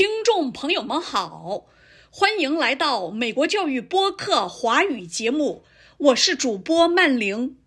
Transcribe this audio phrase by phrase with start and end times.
[0.00, 1.66] 听众朋友们好，
[2.10, 5.62] 欢迎来到美国教育播客华语节目，
[5.98, 7.58] 我是主播曼玲。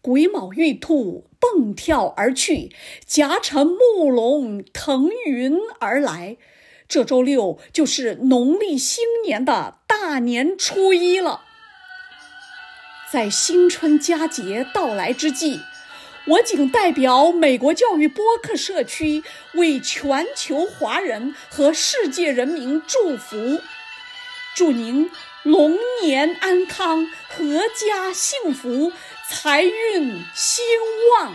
[0.00, 2.72] 癸卯玉兔蹦跳而去，
[3.04, 6.36] 甲辰木龙腾云而来。
[6.92, 11.40] 这周六就是农历新年的大年初一了。
[13.10, 15.62] 在新春佳节到来之际，
[16.26, 23.62] 我谨代表美国教育播客社区为全球华人和世界人民祝福，
[24.54, 25.10] 祝您
[25.44, 28.92] 龙年安康，阖家幸福。
[29.30, 30.62] 财运兴
[31.10, 31.32] 旺。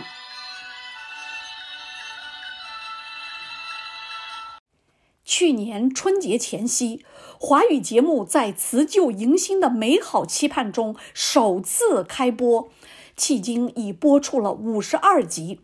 [5.28, 7.04] 去年春节前夕，
[7.38, 12.70] 华语节目在辞旧迎新的美好期盼中首次开播，
[13.14, 15.60] 迄今已播出了五十二集。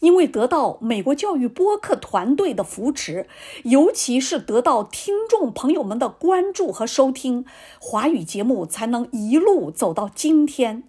[0.00, 3.26] 因为得到美国教育播客团队的扶持，
[3.64, 7.44] 尤其是得到听众朋友们的关注和收听，
[7.80, 10.84] 华语节目才能一路走到今天。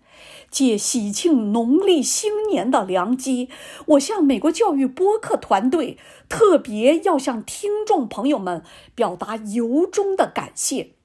[0.49, 3.49] 借喜庆农历新年的良机，
[3.85, 8.63] 我向美国教育播客团队特别要向听众朋友们
[8.95, 10.96] 表达由衷的感谢。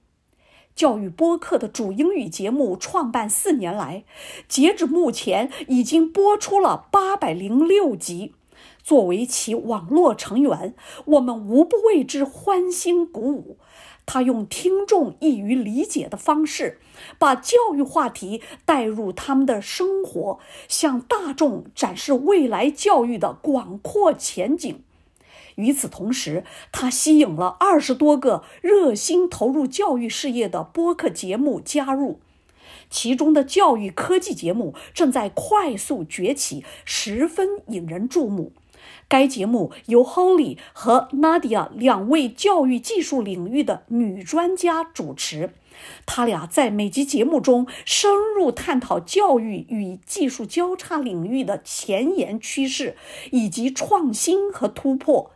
[0.74, 4.04] 教育播客的主英语节目创办四年来，
[4.48, 8.34] 截止目前已经播出了八百零六集。
[8.82, 13.58] 作为其网络成员，我们无不为之欢欣鼓舞。
[14.04, 16.80] 他用听众易于理解的方式，
[17.18, 24.82] 把教育话题带入他们的生活，向大众展示未来教育的广阔前景。
[25.56, 32.20] 与此同时，他吸引了二十多个热心投入教育事业的播客节目加入，
[32.90, 38.52] 其中的教育科技节目正在快速崛起，十分引人注目。
[39.08, 45.50] 该节目由 Holly 和 Nadia 两位教育技术领域的女专家主持，
[46.06, 52.96] 他俩在每集节目中深入探讨教育与技术交叉领域的前沿趋势
[53.30, 55.30] 以及创新和突破。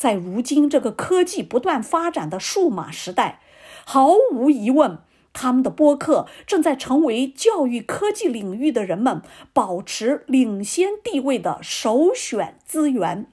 [0.00, 3.42] 在如今这个科技不断发展的数码时代，
[3.84, 5.00] 毫无疑问。
[5.34, 9.20] 他们的播客正在成为教育科技领域的人们
[9.52, 13.26] 保持领先地位的首选资源。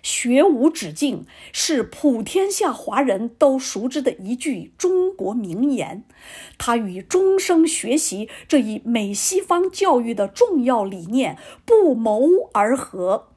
[0.00, 6.04] 学无止境是普天下华人都熟知的一句中国名言，
[6.56, 13.30] 它与终生学习这一美西方教育的重要理念不谋而合。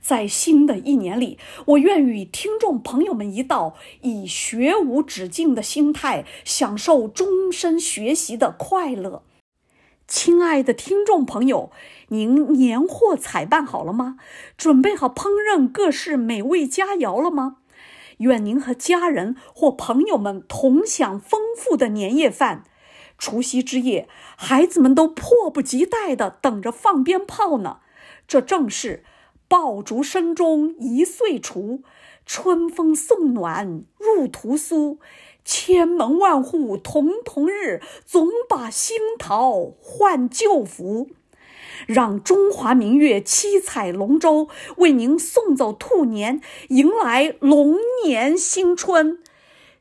[0.00, 9.22] 在新的一年里，我愿与听众朋友们一道，以学无止境的心态，享受终身学习的快乐。
[10.06, 11.70] 亲爱的听众朋友，
[12.08, 14.16] 您年货采办好了吗？
[14.56, 17.58] 准备好烹饪各式美味佳肴了吗？
[18.18, 22.64] 愿您和家人或朋友们同享丰富的年夜饭。
[23.18, 27.80] 除夕之夜，孩子们都迫不及待地等着放鞭炮呢。
[28.26, 29.04] 这正是。
[29.48, 31.82] 爆竹声中一岁除，
[32.26, 34.98] 春风送暖入屠苏。
[35.44, 41.08] 千门万户曈曈日，总把新桃换旧符。
[41.86, 49.22] 让中华明月七彩龙舟，为您送走兔年，迎来龙年新春。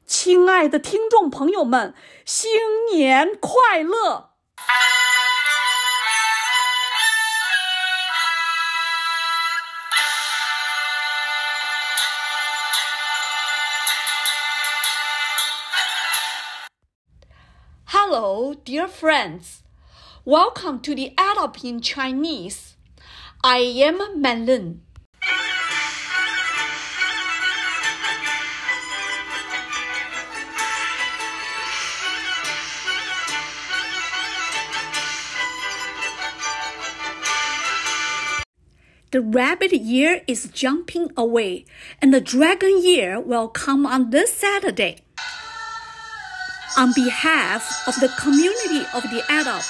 [0.05, 4.29] 亲爱的听众朋友们，新年快乐
[17.91, 19.63] ！Hello, dear friends.
[20.25, 22.75] Welcome to the Adopt in Chinese.
[23.41, 24.79] I am Manlin.
[39.11, 41.63] The rabbit year is jumping away,
[42.01, 45.06] and the dragon year will come on this Saturday.
[46.77, 49.65] On behalf of the community of the adult,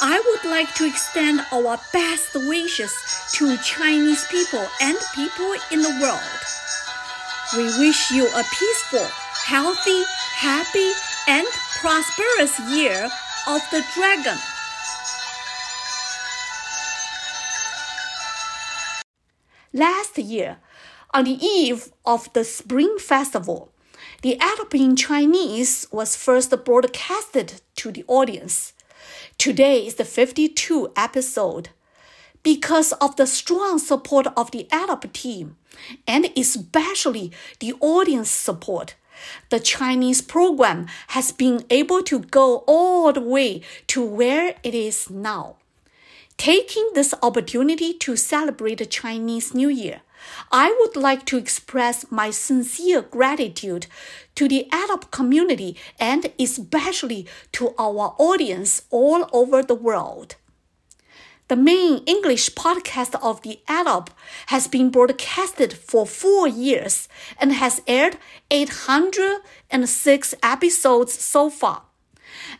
[0.00, 2.90] I would like to extend our best wishes
[3.32, 6.40] to Chinese people and people in the world.
[7.54, 9.04] We wish you a peaceful,
[9.44, 10.02] healthy,
[10.36, 10.90] happy,
[11.28, 11.46] and
[11.82, 13.10] prosperous year
[13.46, 14.38] of the dragon.
[19.74, 20.56] Last year,
[21.14, 23.72] On the eve of the Spring Festival,
[24.22, 28.72] the ad in Chinese was first broadcasted to the audience.
[29.38, 31.68] Today is the 52 episode.
[32.42, 35.56] Because of the strong support of the ADOP team,
[36.06, 37.30] and especially
[37.60, 38.96] the audience support,
[39.50, 45.10] the Chinese program has been able to go all the way to where it is
[45.10, 45.56] now.
[46.38, 50.02] Taking this opportunity to celebrate the Chinese New Year,
[50.52, 53.88] I would like to express my sincere gratitude
[54.36, 60.36] to the ADOP community and especially to our audience all over the world.
[61.48, 64.08] The main English podcast of the ADOP
[64.46, 67.08] has been broadcasted for four years
[67.40, 68.16] and has aired
[68.52, 71.82] 806 episodes so far.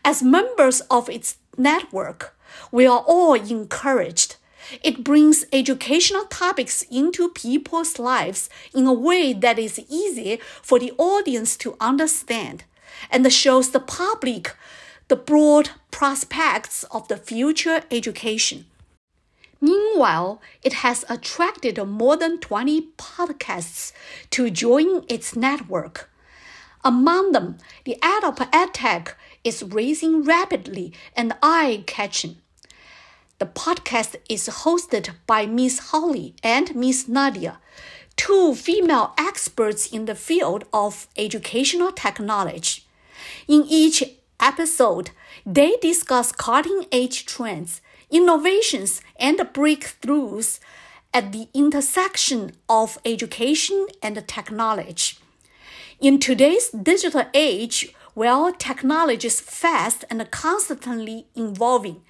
[0.05, 2.35] As members of its network,
[2.71, 4.37] we are all encouraged
[4.83, 10.93] it brings educational topics into people's lives in a way that is easy for the
[10.99, 12.65] audience to understand
[13.11, 14.55] and shows the public
[15.09, 18.67] the broad prospects of the future education.
[19.61, 23.93] Meanwhile, it has attracted more than 20 podcasts
[24.31, 26.11] to join its network.
[26.85, 29.15] Among them, the ADOP EdTech
[29.49, 32.37] is rising rapidly and eye-catching.
[33.39, 37.59] The podcast is hosted by Miss Holly and Miss Nadia,
[38.15, 42.83] two female experts in the field of educational technology.
[43.47, 44.05] In each
[44.39, 45.11] episode,
[45.47, 47.81] they discuss cutting edge trends,
[48.11, 50.61] innovations, and breakthroughs
[51.15, 55.17] at the intersection of education and technology.
[56.01, 62.03] In today's digital age, where technology is fast and constantly evolving,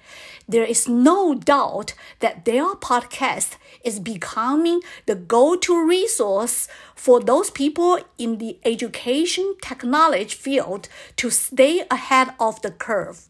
[0.47, 7.99] there is no doubt that their podcast is becoming the go-to resource for those people
[8.17, 13.27] in the education technology field to stay ahead of the curve.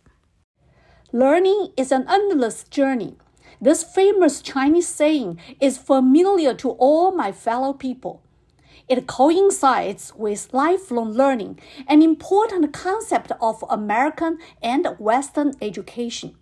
[1.12, 3.18] Learning is an endless journey.
[3.60, 8.22] This famous Chinese saying is familiar to all my fellow people.
[8.90, 16.36] It coincides with lifelong learning, an important concept of American and Western education.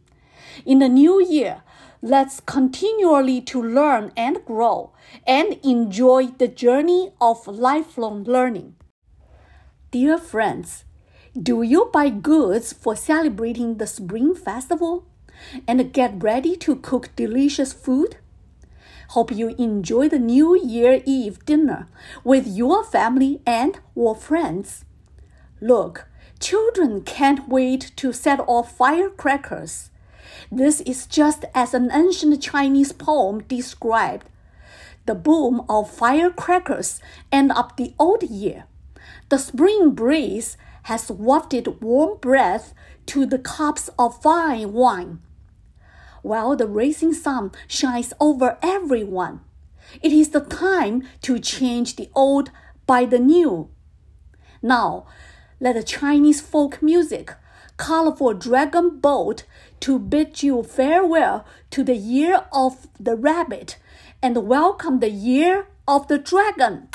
[0.65, 1.63] In the new year,
[2.01, 4.93] let's continually to learn and grow
[5.25, 8.75] and enjoy the journey of lifelong learning.
[9.91, 10.85] Dear friends,
[11.35, 15.05] do you buy goods for celebrating the Spring Festival
[15.67, 18.17] and get ready to cook delicious food?
[19.09, 21.87] Hope you enjoy the New Year Eve dinner
[22.25, 24.83] with your family and or friends.
[25.61, 26.07] Look,
[26.39, 29.91] children can't wait to set off firecrackers.
[30.51, 34.27] This is just as an ancient Chinese poem described.
[35.05, 36.99] The boom of firecrackers
[37.31, 38.65] end up the old year.
[39.29, 42.73] The spring breeze has wafted warm breath
[43.05, 45.21] to the cups of fine wine
[46.27, 49.39] while the rising sun shines over everyone.
[50.01, 52.51] It is the time to change the old
[52.85, 53.69] by the new.
[54.61, 55.05] Now,
[55.59, 57.33] let the Chinese folk music,
[57.77, 59.45] colorful dragon boat,
[59.79, 63.77] to bid you farewell to the year of the rabbit
[64.21, 66.89] and welcome the year of the dragon.